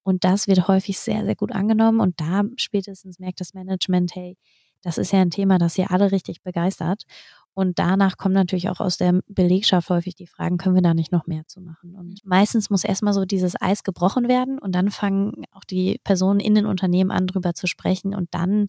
[0.04, 2.00] und das wird häufig sehr, sehr gut angenommen.
[2.00, 4.36] Und da spätestens merkt das Management, hey,
[4.82, 7.04] das ist ja ein Thema, das hier alle richtig begeistert.
[7.54, 11.12] Und danach kommen natürlich auch aus der Belegschaft häufig die Fragen, können wir da nicht
[11.12, 11.96] noch mehr zu machen?
[11.96, 12.30] Und mhm.
[12.30, 16.56] meistens muss erstmal so dieses Eis gebrochen werden und dann fangen auch die Personen in
[16.56, 18.68] den Unternehmen an, drüber zu sprechen und dann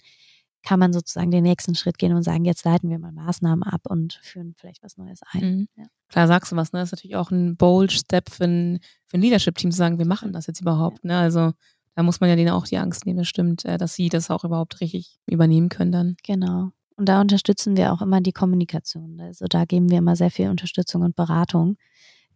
[0.64, 3.82] kann man sozusagen den nächsten Schritt gehen und sagen, jetzt leiten wir mal Maßnahmen ab
[3.88, 5.40] und führen vielleicht was Neues ein.
[5.42, 5.68] Mhm.
[5.76, 5.84] Ja.
[6.08, 6.80] Klar, sagst du was, ne?
[6.80, 10.06] Das ist natürlich auch ein bold Step für ein, für ein Leadership-Team zu sagen, wir
[10.06, 11.18] machen das jetzt überhaupt, ne?
[11.18, 11.52] Also
[11.94, 14.30] da muss man ja denen auch die Angst nehmen, das stimmt, äh, dass sie das
[14.30, 16.16] auch überhaupt richtig übernehmen können dann.
[16.22, 16.70] Genau.
[17.02, 19.20] Und da unterstützen wir auch immer die Kommunikation.
[19.20, 21.76] Also da geben wir immer sehr viel Unterstützung und Beratung,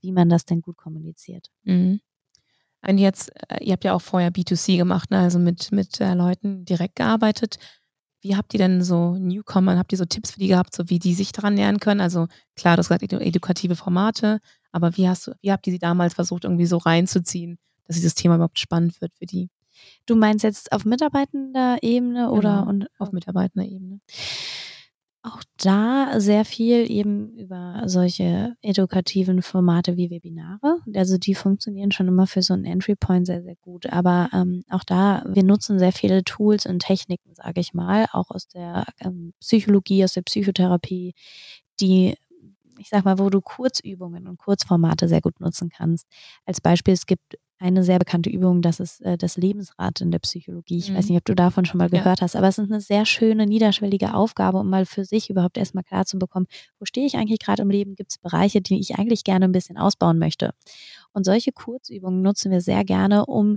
[0.00, 1.52] wie man das denn gut kommuniziert.
[1.62, 2.00] Mhm.
[2.84, 5.20] Und jetzt, äh, ihr habt ja auch vorher B2C gemacht, ne?
[5.20, 7.60] also mit, mit äh, Leuten direkt gearbeitet.
[8.22, 10.98] Wie habt ihr denn so Newcomer, habt ihr so Tipps für die gehabt, so wie
[10.98, 12.00] die sich daran nähern können?
[12.00, 12.26] Also
[12.56, 14.40] klar, du hast gesagt, edukative Formate,
[14.72, 18.16] aber wie hast du, wie habt ihr sie damals versucht, irgendwie so reinzuziehen, dass dieses
[18.16, 19.48] Thema überhaupt spannend wird für die?
[20.06, 24.00] Du meinst jetzt auf mitarbeitender Ebene oder genau, und auf mitarbeitender Ebene?
[25.26, 30.78] Auch da sehr viel eben über solche edukativen Formate wie Webinare.
[30.94, 33.86] Also die funktionieren schon immer für so einen Entry Point sehr, sehr gut.
[33.86, 38.30] Aber ähm, auch da, wir nutzen sehr viele Tools und Techniken, sage ich mal, auch
[38.30, 41.14] aus der ähm, Psychologie, aus der Psychotherapie,
[41.80, 42.14] die
[42.78, 46.06] ich sag mal, wo du Kurzübungen und Kurzformate sehr gut nutzen kannst.
[46.44, 50.18] Als Beispiel, es gibt eine sehr bekannte Übung, das ist äh, das Lebensrad in der
[50.18, 50.78] Psychologie.
[50.78, 50.96] Ich mhm.
[50.96, 52.24] weiß nicht, ob du davon schon mal gehört ja.
[52.24, 55.84] hast, aber es ist eine sehr schöne, niederschwellige Aufgabe, um mal für sich überhaupt erstmal
[55.84, 56.46] klar zu bekommen,
[56.78, 57.94] wo stehe ich eigentlich gerade im Leben?
[57.94, 60.52] Gibt es Bereiche, die ich eigentlich gerne ein bisschen ausbauen möchte?
[61.12, 63.56] Und solche Kurzübungen nutzen wir sehr gerne, um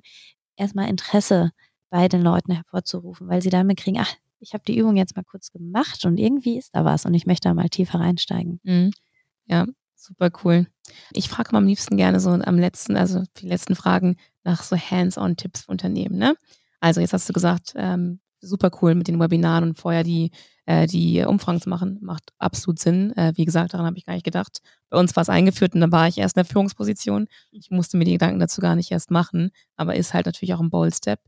[0.56, 1.52] erstmal Interesse
[1.90, 5.24] bei den Leuten hervorzurufen, weil sie dann mitkriegen, ach, ich habe die Übung jetzt mal
[5.24, 8.62] kurz gemacht und irgendwie ist da was und ich möchte da mal tiefer reinsteigen.
[8.64, 8.92] Mhm.
[9.48, 9.66] Ja,
[10.02, 10.66] Super cool.
[11.12, 14.78] Ich frage mal am liebsten gerne so am letzten, also die letzten Fragen nach so
[14.78, 16.18] Hands-on-Tipps für Unternehmen.
[16.18, 16.36] Ne?
[16.80, 20.32] Also jetzt hast du gesagt, ähm, super cool mit den Webinaren und vorher die,
[20.66, 23.12] äh, die Umfragen zu machen, macht absolut Sinn.
[23.18, 24.62] Äh, wie gesagt, daran habe ich gar nicht gedacht.
[24.90, 27.28] Bei uns war es eingeführt und dann war ich erst in der Führungsposition.
[27.52, 30.62] Ich musste mir die Gedanken dazu gar nicht erst machen, aber ist halt natürlich auch
[30.62, 31.20] ein Bold Step.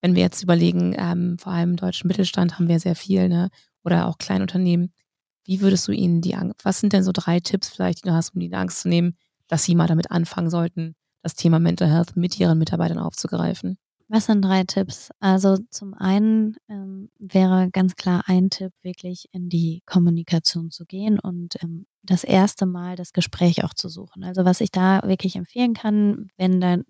[0.00, 3.50] Wenn wir jetzt überlegen, ähm, vor allem im deutschen Mittelstand haben wir sehr viel, ne?
[3.84, 4.92] oder auch Kleinunternehmen,
[5.46, 8.14] wie würdest du ihnen die Angst, was sind denn so drei Tipps vielleicht, die du
[8.14, 9.16] hast, um ihnen Angst zu nehmen,
[9.48, 13.78] dass sie mal damit anfangen sollten, das Thema Mental Health mit ihren Mitarbeitern aufzugreifen?
[14.08, 15.10] Was sind drei Tipps?
[15.18, 21.18] Also zum einen ähm, wäre ganz klar ein Tipp, wirklich in die Kommunikation zu gehen
[21.18, 24.22] und ähm, das erste Mal das Gespräch auch zu suchen.
[24.22, 26.84] Also was ich da wirklich empfehlen kann, wenn dann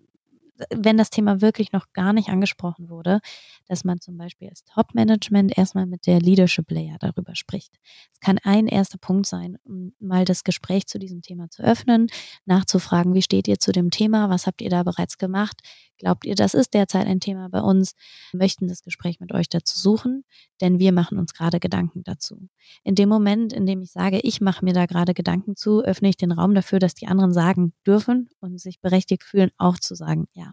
[0.73, 3.19] wenn das Thema wirklich noch gar nicht angesprochen wurde,
[3.67, 7.73] dass man zum Beispiel als Top-Management erstmal mit der Leadership Layer darüber spricht.
[8.13, 12.07] Es kann ein erster Punkt sein, um mal das Gespräch zu diesem Thema zu öffnen,
[12.45, 15.61] nachzufragen, wie steht ihr zu dem Thema, was habt ihr da bereits gemacht,
[15.97, 17.93] glaubt ihr, das ist derzeit ein Thema bei uns,
[18.31, 20.23] wir möchten das Gespräch mit euch dazu suchen,
[20.61, 22.49] denn wir machen uns gerade Gedanken dazu.
[22.83, 26.09] In dem Moment, in dem ich sage, ich mache mir da gerade Gedanken zu, öffne
[26.09, 29.95] ich den Raum dafür, dass die anderen sagen dürfen und sich berechtigt fühlen, auch zu
[29.95, 30.46] sagen, ja,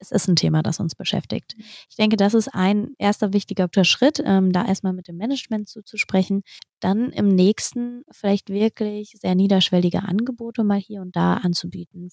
[0.00, 1.54] es ist ein Thema, das uns beschäftigt.
[1.56, 1.64] Mhm.
[1.88, 6.42] Ich denke, das ist ein erster wichtiger Schritt, ähm, da erstmal mit dem Management zuzusprechen.
[6.80, 12.08] Dann im nächsten vielleicht wirklich sehr niederschwellige Angebote mal hier und da anzubieten.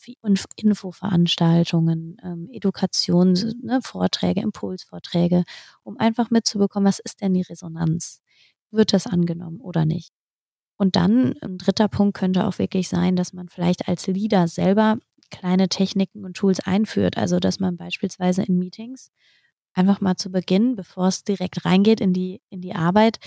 [0.58, 5.43] Infoveranstaltungen, ähm, Edukations, ne, Vorträge, Impulsvorträge,
[5.84, 8.21] um einfach mitzubekommen, was ist denn die Resonanz?
[8.71, 10.12] Wird das angenommen oder nicht?
[10.78, 15.00] Und dann ein dritter Punkt könnte auch wirklich sein, dass man vielleicht als Leader selber
[15.29, 17.17] kleine Techniken und Tools einführt.
[17.17, 19.11] Also, dass man beispielsweise in Meetings
[19.73, 23.19] einfach mal zu Beginn, bevor es direkt reingeht in die, in die Arbeit,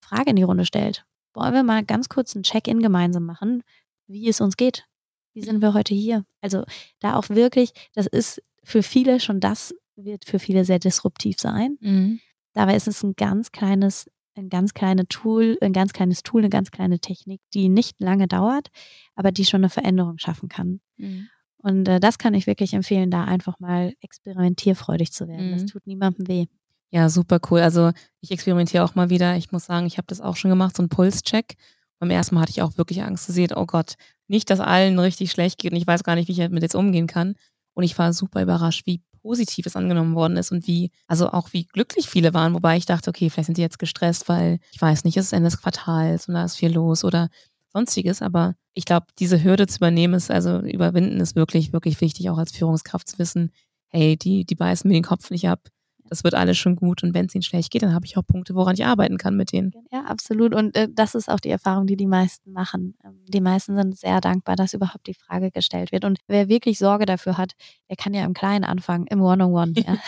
[0.00, 1.04] Frage in die Runde stellt.
[1.32, 3.62] Wollen wir mal ganz kurz ein Check-in gemeinsam machen,
[4.06, 4.86] wie es uns geht?
[5.32, 6.24] Wie sind wir heute hier?
[6.40, 6.64] Also
[7.00, 11.76] da auch wirklich, das ist für viele schon das, wird für viele sehr disruptiv sein.
[11.80, 12.20] Mhm.
[12.52, 16.50] Dabei ist es ein ganz kleines, ein ganz kleines Tool, ein ganz kleines Tool, eine
[16.50, 18.68] ganz kleine Technik, die nicht lange dauert,
[19.16, 20.80] aber die schon eine Veränderung schaffen kann.
[20.96, 21.28] Mhm.
[21.64, 25.48] Und äh, das kann ich wirklich empfehlen, da einfach mal experimentierfreudig zu werden.
[25.48, 25.52] Mhm.
[25.52, 26.46] Das tut niemandem weh.
[26.90, 27.60] Ja, super cool.
[27.60, 29.36] Also ich experimentiere auch mal wieder.
[29.36, 31.56] Ich muss sagen, ich habe das auch schon gemacht, so ein Pulscheck.
[31.98, 33.94] Beim ersten Mal hatte ich auch wirklich Angst zu sehen, oh Gott,
[34.28, 36.74] nicht, dass allen richtig schlecht geht und ich weiß gar nicht, wie ich damit jetzt
[36.74, 37.34] umgehen kann.
[37.72, 41.54] Und ich war super überrascht, wie positiv es angenommen worden ist und wie, also auch
[41.54, 44.82] wie glücklich viele waren, wobei ich dachte, okay, vielleicht sind die jetzt gestresst, weil ich
[44.82, 47.30] weiß nicht, es ist Ende des Quartals und da ist viel los oder
[47.74, 48.22] sonstiges.
[48.22, 52.38] Aber ich glaube, diese Hürde zu übernehmen ist, also überwinden ist wirklich, wirklich wichtig, auch
[52.38, 53.50] als Führungskraft zu wissen,
[53.88, 55.68] hey, die, die beißen mir den Kopf nicht ab
[56.08, 57.02] das wird alles schon gut.
[57.02, 59.36] Und wenn es ihnen schlecht geht, dann habe ich auch Punkte, woran ich arbeiten kann
[59.36, 59.72] mit denen.
[59.92, 60.54] Ja, absolut.
[60.54, 62.94] Und äh, das ist auch die Erfahrung, die die meisten machen.
[63.04, 66.04] Ähm, die meisten sind sehr dankbar, dass überhaupt die Frage gestellt wird.
[66.04, 67.52] Und wer wirklich Sorge dafür hat,
[67.88, 69.72] der kann ja im Kleinen anfangen, im One-on-One.
[69.72, 69.98] -on -One, ja.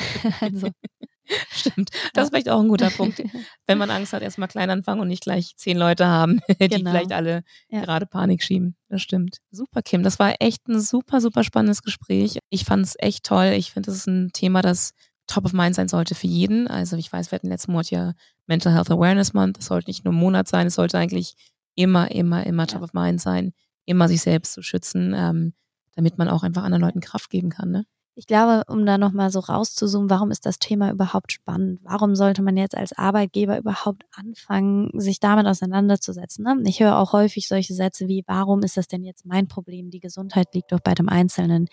[0.40, 0.68] also.
[1.50, 1.90] Stimmt.
[2.14, 3.22] Das ist vielleicht auch ein guter Punkt.
[3.66, 6.90] Wenn man Angst hat, erstmal klein anfangen und nicht gleich zehn Leute haben, die genau.
[6.90, 7.80] vielleicht alle ja.
[7.80, 8.76] gerade Panik schieben.
[8.88, 9.38] Das stimmt.
[9.50, 10.02] Super, Kim.
[10.02, 12.38] Das war echt ein super, super spannendes Gespräch.
[12.50, 13.52] Ich fand es echt toll.
[13.56, 14.92] Ich finde, das ist ein Thema, das
[15.26, 16.68] top of mind sein sollte für jeden.
[16.68, 18.12] Also ich weiß, wir hatten letzten Monat ja
[18.46, 19.58] Mental Health Awareness Month.
[19.58, 21.34] Das sollte nicht nur ein Monat sein, es sollte eigentlich
[21.74, 23.52] immer, immer, immer top of mind sein,
[23.84, 25.52] immer sich selbst zu schützen, ähm,
[25.94, 27.70] damit man auch einfach anderen Leuten Kraft geben kann.
[27.70, 27.86] Ne?
[28.18, 31.80] Ich glaube, um da nochmal so rauszuzoomen, warum ist das Thema überhaupt spannend?
[31.82, 36.42] Warum sollte man jetzt als Arbeitgeber überhaupt anfangen, sich damit auseinanderzusetzen?
[36.42, 36.62] Ne?
[36.64, 39.90] Ich höre auch häufig solche Sätze wie, warum ist das denn jetzt mein Problem?
[39.90, 41.68] Die Gesundheit liegt doch bei dem Einzelnen.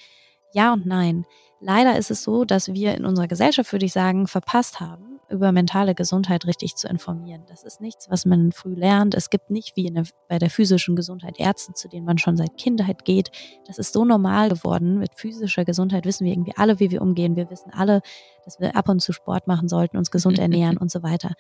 [0.54, 1.26] Ja und nein.
[1.60, 5.52] Leider ist es so, dass wir in unserer Gesellschaft, würde ich sagen, verpasst haben, über
[5.52, 7.44] mentale Gesundheit richtig zu informieren.
[7.48, 9.16] Das ist nichts, was man früh lernt.
[9.16, 12.56] Es gibt nicht wie der, bei der physischen Gesundheit Ärzte, zu denen man schon seit
[12.58, 13.32] Kindheit geht.
[13.66, 15.00] Das ist so normal geworden.
[15.00, 17.36] Mit physischer Gesundheit wissen wir irgendwie alle, wie wir umgehen.
[17.36, 18.02] Wir wissen alle,
[18.46, 21.34] dass wir ab und zu Sport machen sollten, uns gesund ernähren und so weiter.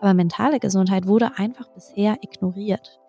[0.00, 3.00] Aber mentale Gesundheit wurde einfach bisher ignoriert.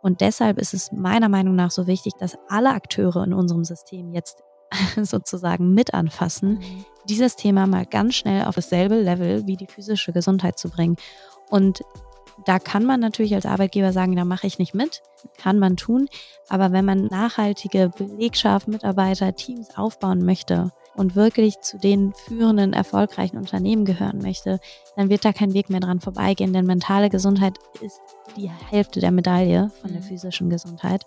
[0.00, 4.12] Und deshalb ist es meiner Meinung nach so wichtig, dass alle Akteure in unserem System
[4.12, 4.42] jetzt
[5.02, 6.60] sozusagen mit anfassen,
[7.08, 10.96] dieses Thema mal ganz schnell auf dasselbe Level wie die physische Gesundheit zu bringen.
[11.50, 11.82] Und
[12.44, 15.02] da kann man natürlich als Arbeitgeber sagen, da mache ich nicht mit,
[15.36, 16.08] kann man tun.
[16.48, 23.36] Aber wenn man nachhaltige Belegschaft, Mitarbeiter, Teams aufbauen möchte und wirklich zu den führenden, erfolgreichen
[23.36, 24.60] Unternehmen gehören möchte,
[24.96, 28.00] dann wird da kein Weg mehr dran vorbeigehen, denn mentale Gesundheit ist
[28.36, 30.06] die Hälfte der Medaille von der mhm.
[30.06, 31.06] physischen Gesundheit.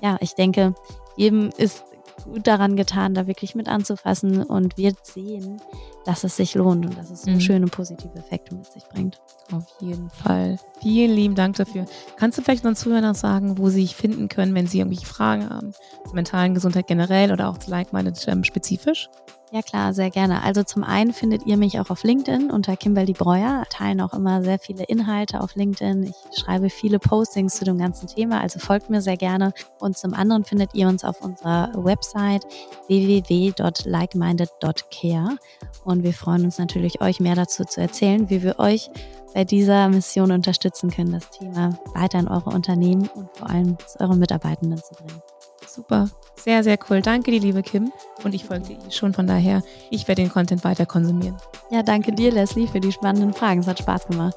[0.00, 0.74] Ja, ich denke,
[1.16, 1.84] jedem ist
[2.24, 5.60] gut daran getan, da wirklich mit anzufassen und wird sehen,
[6.04, 7.40] dass es sich lohnt und dass es mhm.
[7.40, 9.20] schöne positive Effekte mit sich bringt.
[9.52, 10.58] Auf jeden Fall.
[10.80, 11.86] Vielen lieben Dank dafür.
[12.16, 15.06] Kannst du vielleicht unseren Zuhörern noch sagen, wo sie sich finden können, wenn sie irgendwelche
[15.06, 15.72] Fragen haben
[16.04, 19.08] zur mentalen Gesundheit generell oder auch zu Like-Minded ähm, spezifisch?
[19.52, 20.42] Ja klar, sehr gerne.
[20.42, 24.42] Also zum einen findet ihr mich auch auf LinkedIn unter Kimberly Breuer, teilen auch immer
[24.42, 26.04] sehr viele Inhalte auf LinkedIn.
[26.04, 29.52] Ich schreibe viele Postings zu dem ganzen Thema, also folgt mir sehr gerne.
[29.78, 32.46] Und zum anderen findet ihr uns auf unserer Website
[32.86, 35.36] www.likeminded.care
[35.84, 38.88] und wir freuen uns natürlich, euch mehr dazu zu erzählen, wie wir euch
[39.34, 44.00] bei dieser Mission unterstützen können, das Thema weiter in eure Unternehmen und vor allem zu
[44.00, 45.20] euren Mitarbeitenden zu bringen.
[45.74, 46.10] Super.
[46.36, 47.00] Sehr, sehr cool.
[47.00, 47.92] Danke dir, liebe Kim.
[48.24, 49.14] Und ich folge dir schon.
[49.14, 51.36] Von daher, ich werde den Content weiter konsumieren.
[51.70, 53.60] Ja, danke dir, Leslie, für die spannenden Fragen.
[53.60, 54.36] Es hat Spaß gemacht.